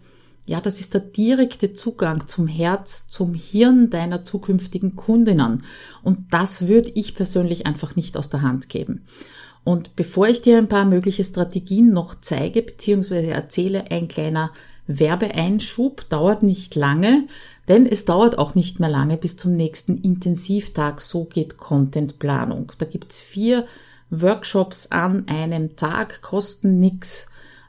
ja, 0.45 0.61
das 0.61 0.81
ist 0.81 0.95
der 0.95 1.01
direkte 1.01 1.73
Zugang 1.73 2.27
zum 2.27 2.47
Herz, 2.47 3.07
zum 3.09 3.35
Hirn 3.35 3.91
deiner 3.91 4.25
zukünftigen 4.25 4.95
Kundinnen. 4.97 5.65
Und 6.03 6.33
das 6.33 6.69
würde 6.69 6.91
ich 6.95 7.15
persönlich 7.15 7.67
einfach 7.67 7.97
nicht 7.97 8.17
aus 8.17 8.29
der 8.29 8.43
Hand 8.43 8.69
geben. 8.69 9.07
Und 9.65 9.97
bevor 9.97 10.29
ich 10.29 10.41
dir 10.41 10.59
ein 10.59 10.69
paar 10.69 10.85
mögliche 10.85 11.25
Strategien 11.25 11.93
noch 11.93 12.15
zeige 12.21 12.63
bzw. 12.63 13.29
erzähle, 13.29 13.91
ein 13.91 14.09
kleiner 14.09 14.51
Werbeeinschub 14.87 16.09
dauert 16.09 16.43
nicht 16.43 16.75
lange, 16.75 17.27
denn 17.69 17.87
es 17.87 18.05
dauert 18.05 18.39
auch 18.39 18.55
nicht 18.55 18.81
mehr 18.81 18.89
lange 18.89 19.17
bis 19.17 19.37
zum 19.37 19.55
nächsten 19.55 19.99
Intensivtag. 19.99 21.01
So 21.01 21.25
geht 21.25 21.59
Contentplanung. 21.59 22.73
Da 22.79 22.87
gibt's 22.87 23.21
vier 23.21 23.67
Workshops 24.11 24.87
an 24.91 25.29
einem 25.29 25.77
Tag, 25.77 26.23
kosten 26.23 26.79
nix 26.79 27.27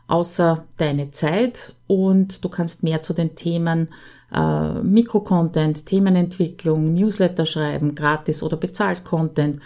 außer 0.07 0.65
deine 0.77 1.11
Zeit 1.11 1.73
und 1.85 2.43
du 2.43 2.49
kannst 2.49 2.81
mehr 2.83 3.01
zu 3.01 3.13
den 3.13 3.35
Themen 3.35 3.89
äh, 4.33 4.73
Mikrocontent, 4.81 5.85
Themenentwicklung, 5.85 6.93
Newsletter 6.93 7.45
schreiben, 7.45 7.93
gratis 7.93 8.41
oder 8.41 8.57
bezahlt 8.57 9.03
Content 9.03 9.59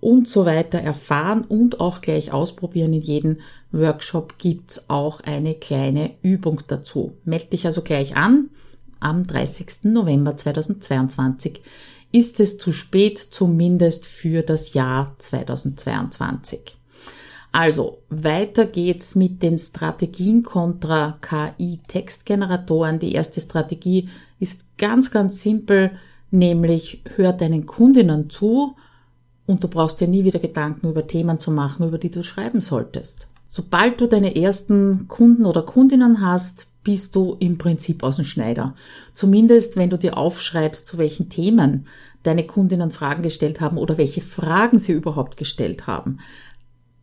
und 0.00 0.28
so 0.28 0.46
weiter 0.46 0.78
erfahren 0.78 1.44
und 1.44 1.80
auch 1.80 2.00
gleich 2.00 2.32
ausprobieren. 2.32 2.94
In 2.94 3.02
jedem 3.02 3.38
Workshop 3.72 4.38
gibt's 4.38 4.88
auch 4.88 5.20
eine 5.20 5.54
kleine 5.54 6.12
Übung 6.22 6.62
dazu. 6.66 7.12
Meld 7.24 7.52
dich 7.52 7.66
also 7.66 7.82
gleich 7.82 8.16
an 8.16 8.48
am 9.00 9.26
30. 9.26 9.84
November 9.84 10.36
2022 10.36 11.62
ist 12.12 12.40
es 12.40 12.58
zu 12.58 12.72
spät, 12.72 13.18
zumindest 13.18 14.06
für 14.06 14.42
das 14.42 14.74
Jahr 14.74 15.14
2022. 15.18 16.76
Also, 17.52 17.98
weiter 18.10 18.64
geht's 18.66 19.16
mit 19.16 19.42
den 19.42 19.58
Strategien 19.58 20.42
kontra 20.42 21.18
KI-Textgeneratoren. 21.20 23.00
Die 23.00 23.12
erste 23.12 23.40
Strategie 23.40 24.08
ist 24.38 24.60
ganz, 24.78 25.10
ganz 25.10 25.42
simpel, 25.42 25.92
nämlich 26.30 27.02
hör 27.16 27.32
deinen 27.32 27.66
Kundinnen 27.66 28.30
zu 28.30 28.76
und 29.46 29.64
du 29.64 29.68
brauchst 29.68 30.00
dir 30.00 30.06
nie 30.06 30.24
wieder 30.24 30.38
Gedanken 30.38 30.90
über 30.90 31.06
Themen 31.08 31.40
zu 31.40 31.50
machen, 31.50 31.88
über 31.88 31.98
die 31.98 32.10
du 32.10 32.22
schreiben 32.22 32.60
solltest. 32.60 33.26
Sobald 33.48 34.00
du 34.00 34.06
deine 34.06 34.36
ersten 34.36 35.08
Kunden 35.08 35.44
oder 35.44 35.62
Kundinnen 35.62 36.24
hast, 36.24 36.68
bist 36.82 37.14
du 37.14 37.36
im 37.40 37.58
Prinzip 37.58 38.02
aus 38.02 38.16
dem 38.16 38.24
Schneider. 38.24 38.74
Zumindest, 39.14 39.76
wenn 39.76 39.90
du 39.90 39.98
dir 39.98 40.16
aufschreibst, 40.16 40.86
zu 40.86 40.98
welchen 40.98 41.28
Themen 41.28 41.86
deine 42.22 42.46
Kundinnen 42.46 42.90
Fragen 42.90 43.22
gestellt 43.22 43.60
haben 43.60 43.78
oder 43.78 43.98
welche 43.98 44.20
Fragen 44.20 44.78
sie 44.78 44.92
überhaupt 44.92 45.36
gestellt 45.36 45.86
haben. 45.86 46.18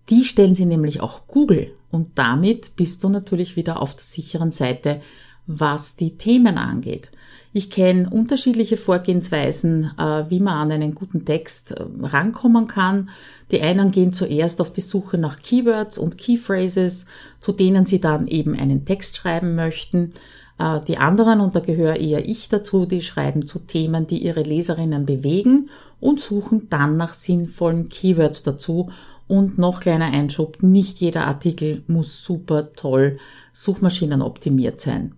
Die 0.10 0.24
stellen 0.24 0.56
sie 0.56 0.66
nämlich 0.66 1.02
auch 1.02 1.28
Google 1.28 1.74
und 1.92 2.12
damit 2.16 2.76
bist 2.76 3.04
du 3.04 3.10
natürlich 3.10 3.56
wieder 3.56 3.82
auf 3.82 3.96
der 3.96 4.06
sicheren 4.06 4.52
Seite, 4.52 5.02
was 5.48 5.96
die 5.96 6.18
Themen 6.18 6.58
angeht. 6.58 7.12
Ich 7.58 7.72
kenne 7.72 8.08
unterschiedliche 8.08 8.78
Vorgehensweisen, 8.78 9.90
äh, 9.98 10.26
wie 10.30 10.40
man 10.40 10.54
an 10.54 10.72
einen 10.72 10.94
guten 10.94 11.26
Text 11.26 11.72
äh, 11.72 11.84
rankommen 12.04 12.68
kann. 12.68 13.10
Die 13.50 13.64
einen 13.64 13.90
gehen 13.90 14.14
zuerst 14.14 14.62
auf 14.62 14.72
die 14.72 14.82
Suche 14.82 15.18
nach 15.18 15.42
Keywords 15.42 15.98
und 15.98 16.20
Keyphrases, 16.20 17.08
zu 17.40 17.54
denen 17.54 17.88
sie 17.88 18.00
dann 18.00 18.28
eben 18.28 18.54
einen 18.54 18.86
Text 18.86 19.18
schreiben 19.18 19.56
möchten. 19.56 20.14
Äh, 20.60 20.82
die 20.88 21.00
anderen, 21.00 21.40
und 21.42 21.56
da 21.56 21.60
gehöre 21.60 21.96
eher 21.96 22.30
ich 22.30 22.48
dazu, 22.48 22.86
die 22.86 23.02
schreiben 23.02 23.48
zu 23.48 23.58
Themen, 23.58 24.06
die 24.06 24.20
ihre 24.20 24.44
Leserinnen 24.44 25.08
bewegen 25.08 25.72
und 26.00 26.20
suchen 26.20 26.70
dann 26.70 26.96
nach 26.96 27.16
sinnvollen 27.16 27.90
Keywords 27.90 28.44
dazu. 28.44 28.92
Und 29.28 29.58
noch 29.58 29.80
kleiner 29.80 30.14
Einschub, 30.14 30.62
nicht 30.62 31.00
jeder 31.00 31.26
Artikel 31.26 31.82
muss 31.88 32.24
super 32.24 32.72
toll 32.76 33.18
Suchmaschinen 33.52 34.22
optimiert 34.22 34.80
sein. 34.80 35.16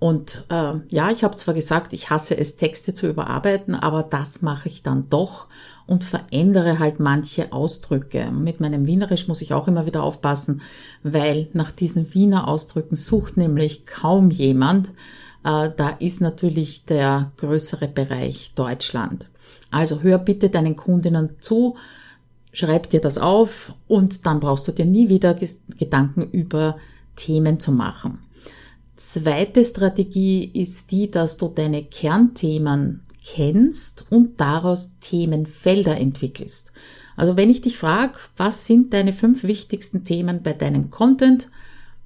Und 0.00 0.44
äh, 0.48 0.74
ja, 0.90 1.10
ich 1.10 1.24
habe 1.24 1.36
zwar 1.36 1.54
gesagt, 1.54 1.92
ich 1.92 2.08
hasse 2.08 2.36
es, 2.36 2.56
Texte 2.56 2.94
zu 2.94 3.08
überarbeiten, 3.08 3.74
aber 3.74 4.04
das 4.04 4.42
mache 4.42 4.68
ich 4.68 4.84
dann 4.84 5.08
doch 5.10 5.48
und 5.88 6.04
verändere 6.04 6.78
halt 6.78 7.00
manche 7.00 7.52
Ausdrücke. 7.52 8.30
Mit 8.30 8.60
meinem 8.60 8.86
Wienerisch 8.86 9.26
muss 9.26 9.42
ich 9.42 9.54
auch 9.54 9.66
immer 9.66 9.86
wieder 9.86 10.04
aufpassen, 10.04 10.62
weil 11.02 11.48
nach 11.52 11.72
diesen 11.72 12.14
Wiener 12.14 12.46
Ausdrücken 12.46 12.94
sucht 12.94 13.36
nämlich 13.36 13.86
kaum 13.86 14.30
jemand. 14.30 14.90
Äh, 15.44 15.70
da 15.76 15.88
ist 15.98 16.20
natürlich 16.20 16.84
der 16.84 17.32
größere 17.38 17.88
Bereich 17.88 18.52
Deutschland. 18.54 19.28
Also 19.70 20.02
hör 20.02 20.18
bitte 20.18 20.48
deinen 20.48 20.76
Kundinnen 20.76 21.30
zu, 21.40 21.76
schreib 22.52 22.88
dir 22.90 23.00
das 23.00 23.18
auf 23.18 23.72
und 23.88 24.26
dann 24.26 24.38
brauchst 24.38 24.68
du 24.68 24.72
dir 24.72 24.84
nie 24.84 25.08
wieder 25.08 25.34
Gedanken 25.34 26.22
über 26.30 26.76
Themen 27.16 27.58
zu 27.58 27.72
machen. 27.72 28.18
Zweite 28.98 29.64
Strategie 29.64 30.44
ist 30.44 30.90
die, 30.90 31.08
dass 31.08 31.36
du 31.36 31.46
deine 31.46 31.84
Kernthemen 31.84 33.06
kennst 33.24 34.04
und 34.10 34.40
daraus 34.40 34.90
Themenfelder 35.00 35.96
entwickelst. 35.96 36.72
Also 37.14 37.36
wenn 37.36 37.48
ich 37.48 37.60
dich 37.60 37.78
frage, 37.78 38.14
was 38.36 38.66
sind 38.66 38.92
deine 38.92 39.12
fünf 39.12 39.44
wichtigsten 39.44 40.02
Themen 40.02 40.42
bei 40.42 40.52
deinem 40.52 40.90
Content? 40.90 41.48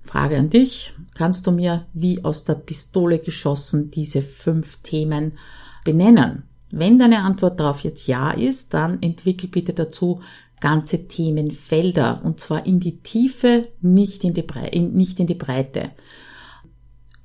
Frage 0.03 0.37
an 0.37 0.51
dich, 0.51 0.93
kannst 1.15 1.47
du 1.47 1.51
mir 1.51 1.87
wie 1.95 2.23
aus 2.25 2.45
der 2.45 2.57
Pistole 2.57 3.21
geschossen 3.21 3.91
diese 3.91 4.21
fünf 4.21 4.77
Themen 4.83 5.39
benennen? 5.85 6.43
Wenn 6.71 6.99
deine 6.99 7.21
Antwort 7.21 7.59
darauf 7.59 7.81
jetzt 7.81 8.07
ja 8.07 8.33
ist, 8.33 8.75
dann 8.75 9.01
entwickel 9.01 9.49
bitte 9.49 9.73
dazu 9.73 10.21
ganze 10.61 11.09
Themenfelder 11.09 12.21
und 12.23 12.39
zwar 12.39 12.67
in 12.67 12.81
die 12.81 12.99
Tiefe, 12.99 13.69
nicht 13.81 14.25
in 14.25 14.35
die, 14.35 14.43
Bre 14.43 14.79
nicht 14.79 15.21
in 15.21 15.27
die 15.27 15.35
Breite 15.35 15.93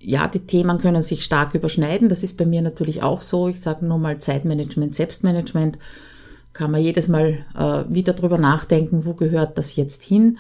ja, 0.08 0.26
die 0.30 0.40
Themen 0.40 0.78
können 0.78 1.04
sich 1.04 1.26
stark 1.26 1.54
überschneiden. 1.54 2.08
Das 2.08 2.24
ist 2.24 2.38
bei 2.38 2.46
mir 2.46 2.62
natürlich 2.62 3.04
auch 3.04 3.22
so. 3.22 3.50
Ich 3.50 3.60
sage 3.60 3.86
nur 3.86 3.98
mal 3.98 4.20
Zeitmanagement, 4.20 4.96
Selbstmanagement. 4.96 5.78
Kann 6.54 6.72
man 6.72 6.82
jedes 6.82 7.10
Mal 7.10 7.46
äh, 7.58 7.84
wieder 7.94 8.14
drüber 8.14 8.38
nachdenken, 8.38 9.04
wo 9.04 9.16
gehört 9.16 9.58
das 9.58 9.76
jetzt 9.76 10.04
hin. 10.04 10.38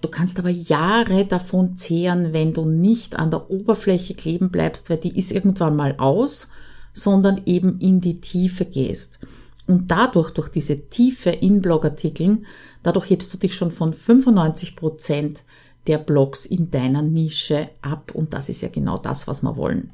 Du 0.00 0.06
kannst 0.06 0.38
aber 0.38 0.50
Jahre 0.50 1.24
davon 1.24 1.76
zehren, 1.76 2.32
wenn 2.32 2.52
du 2.52 2.64
nicht 2.64 3.18
an 3.18 3.32
der 3.32 3.50
Oberfläche 3.50 4.14
kleben 4.14 4.50
bleibst, 4.50 4.88
weil 4.88 4.98
die 4.98 5.18
ist 5.18 5.32
irgendwann 5.32 5.74
mal 5.74 5.96
aus, 5.98 6.46
sondern 6.92 7.40
eben 7.44 7.80
in 7.80 8.00
die 8.00 8.20
Tiefe 8.20 8.66
gehst. 8.66 9.18
Und 9.66 9.90
dadurch, 9.90 10.30
durch 10.30 10.48
diese 10.48 10.78
Tiefe 10.90 11.30
in 11.30 11.60
Blogartikeln, 11.60 12.46
dadurch 12.84 13.10
hebst 13.10 13.34
du 13.34 13.38
dich 13.38 13.56
schon 13.56 13.72
von 13.72 13.92
95 13.92 14.76
Prozent 14.76 15.42
der 15.88 15.98
Blogs 15.98 16.46
in 16.46 16.70
deiner 16.70 17.02
Nische 17.02 17.70
ab. 17.82 18.12
Und 18.14 18.34
das 18.34 18.48
ist 18.48 18.60
ja 18.60 18.68
genau 18.68 18.98
das, 18.98 19.26
was 19.26 19.42
wir 19.42 19.56
wollen. 19.56 19.90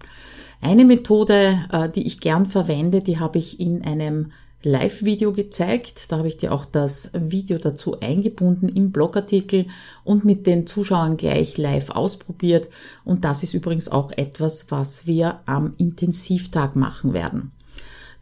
Eine 0.61 0.85
Methode, 0.85 1.59
äh, 1.73 1.89
die 1.89 2.07
ich 2.07 2.21
gern 2.21 2.47
verwende, 2.47 3.01
die 3.01 3.19
habe 3.19 3.39
ich 3.39 3.61
in 3.61 3.85
einem 3.85 4.33
Live-Video 4.65 5.33
gezeigt. 5.33 6.11
Da 6.11 6.19
habe 6.19 6.29
ich 6.29 6.39
dir 6.39 6.53
auch 6.53 6.65
das 6.65 7.11
Video 7.13 7.59
dazu 7.59 8.01
eingebunden 8.01 8.69
im 8.69 8.91
Blogartikel 8.91 9.67
und 10.05 10.25
mit 10.25 10.47
den 10.47 10.67
Zuschauern 10.67 11.17
gleich 11.17 11.59
live 11.59 11.91
ausprobiert. 11.91 12.69
Und 13.05 13.25
das 13.25 13.43
ist 13.43 13.55
übrigens 13.55 13.89
auch 13.89 14.11
etwas, 14.13 14.71
was 14.71 15.07
wir 15.07 15.41
am 15.47 15.73
Intensivtag 15.77 16.77
machen 16.77 17.13
werden. 17.13 17.53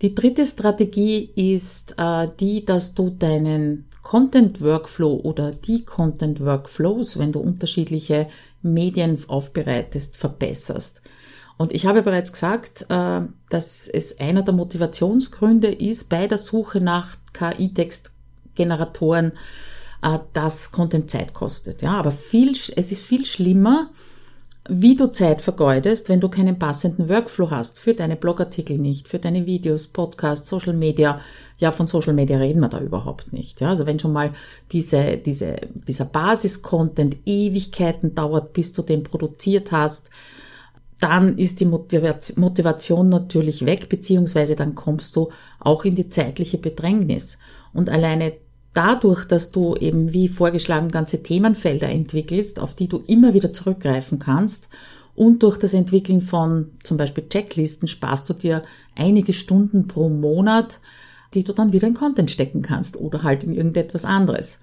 Die 0.02 0.14
dritte 0.16 0.44
Strategie 0.44 1.30
ist 1.36 1.94
äh, 1.96 2.26
die, 2.40 2.64
dass 2.64 2.94
du 2.94 3.10
deinen 3.10 3.88
Content 4.02 4.60
Workflow 4.60 5.20
oder 5.22 5.52
die 5.52 5.84
Content 5.84 6.40
Workflows, 6.40 7.20
wenn 7.20 7.30
du 7.30 7.38
unterschiedliche 7.38 8.26
Medien 8.62 9.16
aufbereitest, 9.28 10.16
verbesserst. 10.16 11.02
Und 11.56 11.70
ich 11.70 11.86
habe 11.86 12.02
bereits 12.02 12.32
gesagt, 12.32 12.86
äh, 12.88 13.20
dass 13.48 13.86
es 13.86 14.18
einer 14.18 14.42
der 14.42 14.54
Motivationsgründe 14.54 15.68
ist 15.68 16.08
bei 16.08 16.26
der 16.26 16.38
Suche 16.38 16.80
nach 16.80 17.14
KI-Textgeneratoren, 17.32 19.30
äh, 20.02 20.18
dass 20.32 20.72
Content 20.72 21.12
Zeit 21.12 21.32
kostet. 21.32 21.80
Ja, 21.80 21.92
aber 21.92 22.10
viel, 22.10 22.50
es 22.50 22.90
ist 22.90 23.02
viel 23.02 23.24
schlimmer, 23.24 23.90
wie 24.68 24.94
du 24.94 25.10
Zeit 25.10 25.42
vergeudest, 25.42 26.08
wenn 26.08 26.20
du 26.20 26.28
keinen 26.28 26.58
passenden 26.58 27.08
Workflow 27.08 27.50
hast, 27.50 27.80
für 27.80 27.94
deine 27.94 28.16
Blogartikel 28.16 28.78
nicht, 28.78 29.08
für 29.08 29.18
deine 29.18 29.44
Videos, 29.44 29.88
Podcasts, 29.88 30.48
Social 30.48 30.72
Media. 30.72 31.20
Ja, 31.58 31.72
von 31.72 31.88
Social 31.88 32.12
Media 32.12 32.38
reden 32.38 32.60
wir 32.60 32.68
da 32.68 32.80
überhaupt 32.80 33.32
nicht. 33.32 33.60
Ja, 33.60 33.70
also 33.70 33.86
wenn 33.86 33.98
schon 33.98 34.12
mal 34.12 34.32
diese, 34.70 35.16
diese, 35.16 35.56
dieser 35.88 36.04
Basis-Content 36.04 37.16
Ewigkeiten 37.26 38.14
dauert, 38.14 38.52
bis 38.52 38.72
du 38.72 38.82
den 38.82 39.02
produziert 39.02 39.72
hast, 39.72 40.08
dann 41.00 41.36
ist 41.36 41.58
die 41.58 41.66
Motivation 41.66 43.08
natürlich 43.08 43.66
weg, 43.66 43.88
beziehungsweise 43.88 44.54
dann 44.54 44.76
kommst 44.76 45.16
du 45.16 45.30
auch 45.58 45.84
in 45.84 45.96
die 45.96 46.08
zeitliche 46.08 46.58
Bedrängnis. 46.58 47.38
Und 47.72 47.90
alleine 47.90 48.34
dadurch, 48.74 49.24
dass 49.24 49.50
du 49.50 49.74
eben 49.76 50.12
wie 50.12 50.28
vorgeschlagen 50.28 50.90
ganze 50.90 51.22
Themenfelder 51.22 51.88
entwickelst, 51.88 52.58
auf 52.60 52.74
die 52.74 52.88
du 52.88 53.02
immer 53.06 53.34
wieder 53.34 53.52
zurückgreifen 53.52 54.18
kannst 54.18 54.68
und 55.14 55.42
durch 55.42 55.58
das 55.58 55.74
Entwickeln 55.74 56.22
von 56.22 56.70
zum 56.82 56.96
Beispiel 56.96 57.28
Checklisten 57.28 57.88
sparst 57.88 58.30
du 58.30 58.34
dir 58.34 58.62
einige 58.96 59.32
Stunden 59.32 59.88
pro 59.88 60.08
Monat, 60.08 60.80
die 61.34 61.44
du 61.44 61.52
dann 61.52 61.72
wieder 61.72 61.88
in 61.88 61.94
Content 61.94 62.30
stecken 62.30 62.62
kannst 62.62 62.96
oder 62.96 63.22
halt 63.22 63.44
in 63.44 63.54
irgendetwas 63.54 64.04
anderes. 64.04 64.58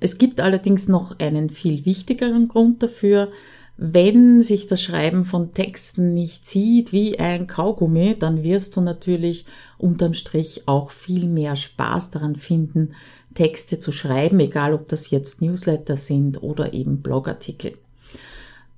Es 0.00 0.18
gibt 0.18 0.40
allerdings 0.40 0.88
noch 0.88 1.18
einen 1.20 1.48
viel 1.48 1.84
wichtigeren 1.84 2.48
Grund 2.48 2.82
dafür, 2.82 3.28
wenn 3.76 4.42
sich 4.42 4.66
das 4.66 4.82
Schreiben 4.82 5.24
von 5.24 5.54
Texten 5.54 6.12
nicht 6.12 6.46
sieht 6.46 6.92
wie 6.92 7.18
ein 7.18 7.46
Kaugummi, 7.46 8.16
dann 8.18 8.42
wirst 8.42 8.76
du 8.76 8.80
natürlich 8.80 9.46
unterm 9.78 10.14
Strich 10.14 10.62
auch 10.66 10.90
viel 10.90 11.26
mehr 11.26 11.56
Spaß 11.56 12.10
daran 12.10 12.36
finden, 12.36 12.94
Texte 13.34 13.78
zu 13.78 13.92
schreiben, 13.92 14.40
egal 14.40 14.74
ob 14.74 14.88
das 14.88 15.10
jetzt 15.10 15.40
Newsletter 15.40 15.96
sind 15.96 16.42
oder 16.42 16.72
eben 16.72 17.02
Blogartikel. 17.02 17.78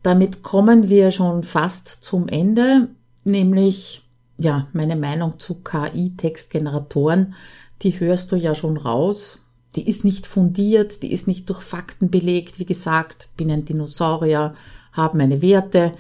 Damit 0.02 0.42
kommen 0.42 0.88
wir 0.88 1.10
schon 1.10 1.42
fast 1.42 1.88
zum 1.88 2.28
Ende, 2.28 2.88
nämlich 3.24 4.04
ja, 4.38 4.66
meine 4.72 4.96
Meinung 4.96 5.38
zu 5.38 5.54
KI-Textgeneratoren, 5.54 7.34
die 7.82 7.98
hörst 7.98 8.32
du 8.32 8.36
ja 8.36 8.54
schon 8.54 8.76
raus. 8.76 9.38
Die 9.76 9.88
ist 9.88 10.04
nicht 10.04 10.26
fundiert, 10.26 11.02
die 11.02 11.12
ist 11.12 11.26
nicht 11.26 11.48
durch 11.48 11.60
Fakten 11.60 12.10
belegt. 12.10 12.58
Wie 12.58 12.66
gesagt, 12.66 13.28
bin 13.36 13.50
ein 13.50 13.64
Dinosaurier, 13.64 14.54
habe 14.92 15.18
meine 15.18 15.42
Werte, 15.42 15.92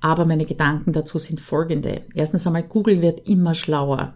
aber 0.00 0.24
meine 0.24 0.44
Gedanken 0.44 0.92
dazu 0.92 1.18
sind 1.18 1.40
folgende. 1.40 2.02
Erstens 2.14 2.46
einmal, 2.46 2.64
Google 2.64 3.00
wird 3.00 3.28
immer 3.28 3.54
schlauer. 3.54 4.14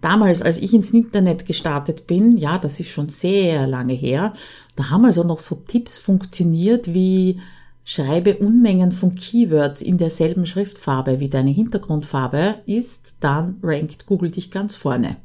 Damals, 0.00 0.42
als 0.42 0.58
ich 0.58 0.74
ins 0.74 0.92
Internet 0.92 1.44
gestartet 1.44 2.06
bin, 2.06 2.36
ja, 2.36 2.58
das 2.58 2.78
ist 2.78 2.90
schon 2.90 3.08
sehr 3.08 3.66
lange 3.66 3.94
her, 3.94 4.32
da 4.76 4.90
haben 4.90 5.04
also 5.04 5.24
noch 5.24 5.40
so 5.40 5.56
Tipps 5.56 5.98
funktioniert 5.98 6.94
wie 6.94 7.40
schreibe 7.84 8.36
Unmengen 8.36 8.92
von 8.92 9.16
Keywords 9.16 9.82
in 9.82 9.98
derselben 9.98 10.46
Schriftfarbe 10.46 11.18
wie 11.20 11.28
deine 11.28 11.50
Hintergrundfarbe 11.50 12.56
ist, 12.66 13.14
dann 13.20 13.58
rankt 13.62 14.06
Google 14.06 14.30
dich 14.30 14.50
ganz 14.50 14.76
vorne. 14.76 15.16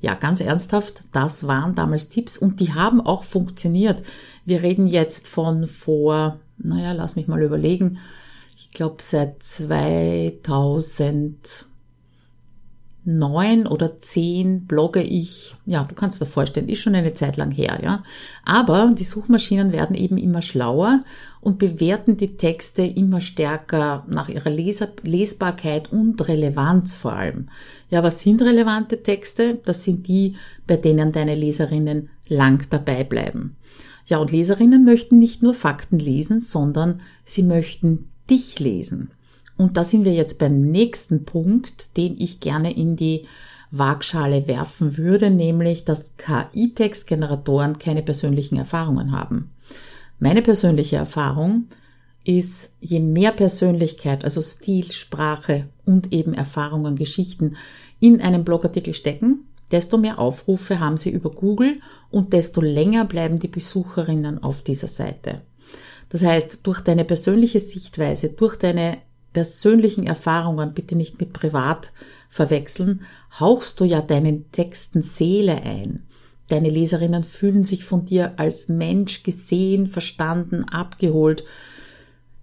Ja, 0.00 0.14
ganz 0.14 0.40
ernsthaft, 0.40 1.04
das 1.12 1.46
waren 1.46 1.76
damals 1.76 2.08
Tipps 2.08 2.36
und 2.36 2.58
die 2.58 2.74
haben 2.74 3.00
auch 3.00 3.22
funktioniert. 3.22 4.02
Wir 4.44 4.62
reden 4.62 4.88
jetzt 4.88 5.28
von 5.28 5.68
vor, 5.68 6.40
naja, 6.58 6.90
lass 6.90 7.14
mich 7.14 7.28
mal 7.28 7.40
überlegen, 7.40 7.98
ich 8.58 8.72
glaube 8.72 8.96
seit 9.00 9.44
2000 9.44 11.68
neun 13.04 13.66
oder 13.66 14.00
zehn 14.00 14.66
blogge 14.66 15.02
ich, 15.02 15.56
ja, 15.66 15.84
du 15.84 15.94
kannst 15.94 16.20
dir 16.20 16.26
vorstellen, 16.26 16.68
ist 16.68 16.80
schon 16.80 16.94
eine 16.94 17.14
Zeit 17.14 17.36
lang 17.36 17.50
her, 17.50 17.80
ja. 17.82 18.02
Aber 18.44 18.92
die 18.96 19.04
Suchmaschinen 19.04 19.72
werden 19.72 19.96
eben 19.96 20.18
immer 20.18 20.40
schlauer 20.40 21.00
und 21.40 21.58
bewerten 21.58 22.16
die 22.16 22.36
Texte 22.36 22.82
immer 22.82 23.20
stärker 23.20 24.04
nach 24.08 24.28
ihrer 24.28 24.50
Leser 24.50 24.88
Lesbarkeit 25.02 25.90
und 25.90 26.28
Relevanz 26.28 26.94
vor 26.94 27.14
allem. 27.14 27.48
Ja, 27.90 28.02
was 28.04 28.20
sind 28.20 28.40
relevante 28.40 29.02
Texte? 29.02 29.58
Das 29.64 29.82
sind 29.82 30.06
die, 30.06 30.36
bei 30.66 30.76
denen 30.76 31.10
deine 31.10 31.34
Leserinnen 31.34 32.08
lang 32.28 32.64
dabei 32.70 33.02
bleiben. 33.02 33.56
Ja, 34.06 34.18
und 34.18 34.30
Leserinnen 34.30 34.84
möchten 34.84 35.18
nicht 35.18 35.42
nur 35.42 35.54
Fakten 35.54 35.98
lesen, 35.98 36.40
sondern 36.40 37.00
sie 37.24 37.42
möchten 37.42 38.08
dich 38.30 38.60
lesen. 38.60 39.10
Und 39.56 39.76
da 39.76 39.84
sind 39.84 40.04
wir 40.04 40.12
jetzt 40.12 40.38
beim 40.38 40.60
nächsten 40.60 41.24
Punkt, 41.24 41.96
den 41.96 42.16
ich 42.18 42.40
gerne 42.40 42.74
in 42.74 42.96
die 42.96 43.26
Waagschale 43.70 44.46
werfen 44.46 44.98
würde, 44.98 45.30
nämlich, 45.30 45.84
dass 45.84 46.10
KI-Textgeneratoren 46.18 47.78
keine 47.78 48.02
persönlichen 48.02 48.58
Erfahrungen 48.58 49.12
haben. 49.12 49.50
Meine 50.18 50.42
persönliche 50.42 50.96
Erfahrung 50.96 51.68
ist, 52.24 52.70
je 52.80 53.00
mehr 53.00 53.32
Persönlichkeit, 53.32 54.24
also 54.24 54.42
Stil, 54.42 54.92
Sprache 54.92 55.68
und 55.84 56.12
eben 56.12 56.34
Erfahrungen, 56.34 56.96
Geschichten 56.96 57.56
in 57.98 58.20
einem 58.20 58.44
Blogartikel 58.44 58.94
stecken, 58.94 59.46
desto 59.70 59.96
mehr 59.96 60.18
Aufrufe 60.18 60.78
haben 60.78 60.98
sie 60.98 61.10
über 61.10 61.30
Google 61.30 61.80
und 62.10 62.32
desto 62.32 62.60
länger 62.60 63.06
bleiben 63.06 63.38
die 63.38 63.48
Besucherinnen 63.48 64.42
auf 64.42 64.62
dieser 64.62 64.86
Seite. 64.86 65.40
Das 66.10 66.22
heißt, 66.22 66.60
durch 66.64 66.82
deine 66.82 67.06
persönliche 67.06 67.58
Sichtweise, 67.58 68.28
durch 68.28 68.56
deine 68.56 68.98
persönlichen 69.32 70.06
Erfahrungen, 70.06 70.74
bitte 70.74 70.96
nicht 70.96 71.20
mit 71.20 71.32
privat 71.32 71.92
verwechseln, 72.30 73.02
hauchst 73.38 73.80
du 73.80 73.84
ja 73.84 74.00
deinen 74.00 74.50
Texten 74.52 75.02
Seele 75.02 75.62
ein. 75.62 76.02
Deine 76.48 76.70
Leserinnen 76.70 77.24
fühlen 77.24 77.64
sich 77.64 77.84
von 77.84 78.04
dir 78.04 78.34
als 78.36 78.68
Mensch 78.68 79.22
gesehen, 79.22 79.86
verstanden, 79.86 80.64
abgeholt. 80.64 81.44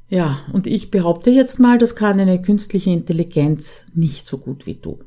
Ja, 0.10 0.40
und 0.52 0.66
ich 0.66 0.90
behaupte 0.90 1.30
jetzt 1.30 1.60
mal, 1.60 1.78
das 1.78 1.96
kann 1.96 2.20
eine 2.20 2.42
künstliche 2.42 2.90
Intelligenz 2.90 3.86
nicht 3.94 4.28
so 4.28 4.40
gut 4.40 4.66
wie 4.66 4.76
du. 4.76 5.00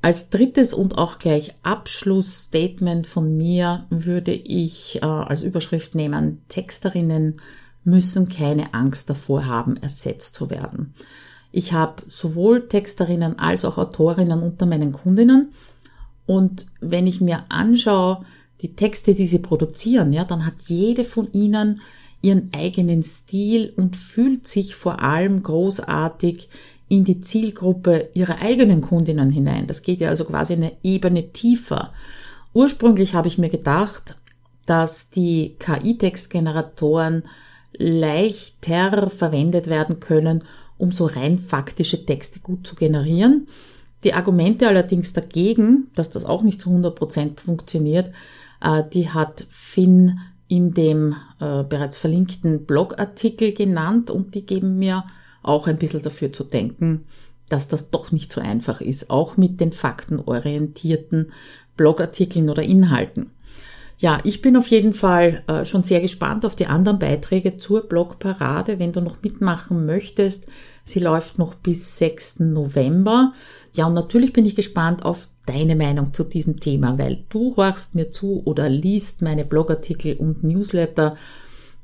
Als 0.00 0.28
drittes 0.30 0.74
und 0.74 0.96
auch 0.96 1.18
gleich 1.18 1.54
Abschlussstatement 1.62 3.06
von 3.06 3.36
mir 3.36 3.86
würde 3.90 4.32
ich 4.32 5.02
äh, 5.02 5.06
als 5.06 5.42
Überschrift 5.42 5.94
nehmen, 5.94 6.42
Texterinnen 6.48 7.40
müssen 7.88 8.28
keine 8.28 8.74
Angst 8.74 9.10
davor 9.10 9.46
haben, 9.46 9.76
ersetzt 9.76 10.34
zu 10.34 10.50
werden. 10.50 10.94
Ich 11.50 11.72
habe 11.72 12.02
sowohl 12.08 12.68
Texterinnen 12.68 13.38
als 13.38 13.64
auch 13.64 13.78
Autorinnen 13.78 14.42
unter 14.42 14.66
meinen 14.66 14.92
Kundinnen 14.92 15.52
und 16.26 16.66
wenn 16.80 17.06
ich 17.06 17.22
mir 17.22 17.44
anschaue, 17.48 18.24
die 18.60 18.74
Texte, 18.74 19.14
die 19.14 19.26
sie 19.26 19.38
produzieren, 19.38 20.12
ja, 20.12 20.24
dann 20.24 20.44
hat 20.44 20.54
jede 20.66 21.04
von 21.04 21.32
ihnen 21.32 21.80
ihren 22.20 22.50
eigenen 22.54 23.02
Stil 23.02 23.72
und 23.76 23.96
fühlt 23.96 24.46
sich 24.46 24.74
vor 24.74 25.00
allem 25.00 25.42
großartig 25.42 26.48
in 26.88 27.04
die 27.04 27.20
Zielgruppe 27.20 28.10
ihrer 28.14 28.42
eigenen 28.42 28.80
Kundinnen 28.80 29.30
hinein. 29.30 29.66
Das 29.66 29.82
geht 29.82 30.00
ja 30.00 30.08
also 30.08 30.24
quasi 30.24 30.54
eine 30.54 30.72
Ebene 30.82 31.32
tiefer. 31.32 31.92
Ursprünglich 32.52 33.14
habe 33.14 33.28
ich 33.28 33.38
mir 33.38 33.50
gedacht, 33.50 34.16
dass 34.66 35.10
die 35.10 35.56
KI-Textgeneratoren 35.58 37.22
leichter 37.78 39.08
verwendet 39.08 39.68
werden 39.68 40.00
können, 40.00 40.44
um 40.76 40.92
so 40.92 41.06
rein 41.06 41.38
faktische 41.38 42.04
Texte 42.04 42.40
gut 42.40 42.66
zu 42.66 42.74
generieren. 42.74 43.48
Die 44.04 44.14
Argumente 44.14 44.68
allerdings 44.68 45.12
dagegen, 45.12 45.88
dass 45.94 46.10
das 46.10 46.24
auch 46.24 46.42
nicht 46.42 46.60
zu 46.60 46.70
100% 46.70 47.40
funktioniert, 47.40 48.12
äh, 48.62 48.82
die 48.92 49.08
hat 49.08 49.46
Finn 49.50 50.20
in 50.46 50.72
dem 50.72 51.14
äh, 51.40 51.62
bereits 51.62 51.98
verlinkten 51.98 52.64
Blogartikel 52.64 53.52
genannt 53.52 54.10
und 54.10 54.34
die 54.34 54.46
geben 54.46 54.78
mir 54.78 55.04
auch 55.42 55.66
ein 55.66 55.76
bisschen 55.76 56.02
dafür 56.02 56.32
zu 56.32 56.44
denken, 56.44 57.04
dass 57.48 57.68
das 57.68 57.90
doch 57.90 58.12
nicht 58.12 58.32
so 58.32 58.40
einfach 58.40 58.80
ist, 58.80 59.10
auch 59.10 59.36
mit 59.36 59.60
den 59.60 59.72
faktenorientierten 59.72 61.32
Blogartikeln 61.76 62.50
oder 62.50 62.62
Inhalten. 62.62 63.30
Ja, 64.00 64.18
ich 64.22 64.42
bin 64.42 64.56
auf 64.56 64.68
jeden 64.68 64.94
Fall 64.94 65.42
äh, 65.48 65.64
schon 65.64 65.82
sehr 65.82 66.00
gespannt 66.00 66.46
auf 66.46 66.54
die 66.54 66.66
anderen 66.66 67.00
Beiträge 67.00 67.58
zur 67.58 67.82
Blogparade. 67.82 68.78
Wenn 68.78 68.92
du 68.92 69.00
noch 69.00 69.22
mitmachen 69.22 69.86
möchtest, 69.86 70.46
sie 70.84 71.00
läuft 71.00 71.38
noch 71.38 71.56
bis 71.56 71.98
6. 71.98 72.38
November. 72.40 73.32
Ja, 73.74 73.86
und 73.86 73.94
natürlich 73.94 74.32
bin 74.32 74.46
ich 74.46 74.54
gespannt 74.54 75.04
auf 75.04 75.28
deine 75.46 75.74
Meinung 75.74 76.14
zu 76.14 76.22
diesem 76.22 76.60
Thema, 76.60 76.96
weil 76.96 77.24
du 77.28 77.56
horchst 77.56 77.96
mir 77.96 78.12
zu 78.12 78.42
oder 78.44 78.68
liest 78.68 79.20
meine 79.20 79.44
Blogartikel 79.44 80.14
und 80.14 80.44
Newsletter. 80.44 81.16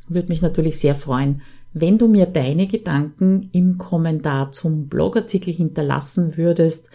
Würde 0.07 0.29
mich 0.29 0.41
natürlich 0.41 0.79
sehr 0.79 0.95
freuen, 0.95 1.43
wenn 1.73 1.99
du 1.99 2.07
mir 2.07 2.27
deine 2.27 2.69
Gedanken 2.69 3.49
im 3.51 3.77
Kommentar 3.77 4.53
zum 4.53 4.87
Blogartikel 4.87 5.53
hinterlassen 5.53 6.37
würdest. 6.37 6.87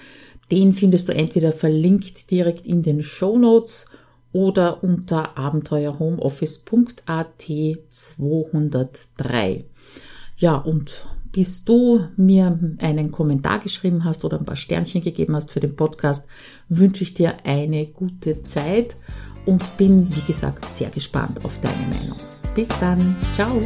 Den 0.50 0.72
findest 0.72 1.10
du 1.10 1.14
entweder 1.14 1.52
verlinkt 1.52 2.32
direkt 2.32 2.66
in 2.66 2.84
den 2.84 3.04
Show 3.04 3.38
Notes 3.38 3.86
oder 4.32 4.84
unter 4.84 5.38
abenteuerhomeoffice.at 5.38 7.28
203. 7.90 9.66
Ja, 10.38 10.56
und 10.56 11.06
bis 11.32 11.64
du 11.64 12.08
mir 12.18 12.60
einen 12.80 13.12
Kommentar 13.12 13.60
geschrieben 13.60 14.04
hast 14.04 14.26
oder 14.26 14.40
ein 14.40 14.46
paar 14.46 14.56
Sternchen 14.56 15.02
gegeben 15.02 15.36
hast 15.36 15.52
für 15.52 15.60
den 15.60 15.76
Podcast, 15.76 16.28
wünsche 16.70 17.04
ich 17.04 17.14
dir 17.14 17.46
eine 17.46 17.86
gute 17.88 18.44
Zeit 18.44 18.96
und 19.46 19.78
bin, 19.78 20.14
wie 20.16 20.22
gesagt, 20.22 20.66
sehr 20.66 20.90
gespannt 20.90 21.44
auf 21.44 21.60
deine 21.62 21.96
Meinung. 21.96 22.18
Bis 22.56 22.68
dann. 22.80 23.16
Ciao. 23.36 23.60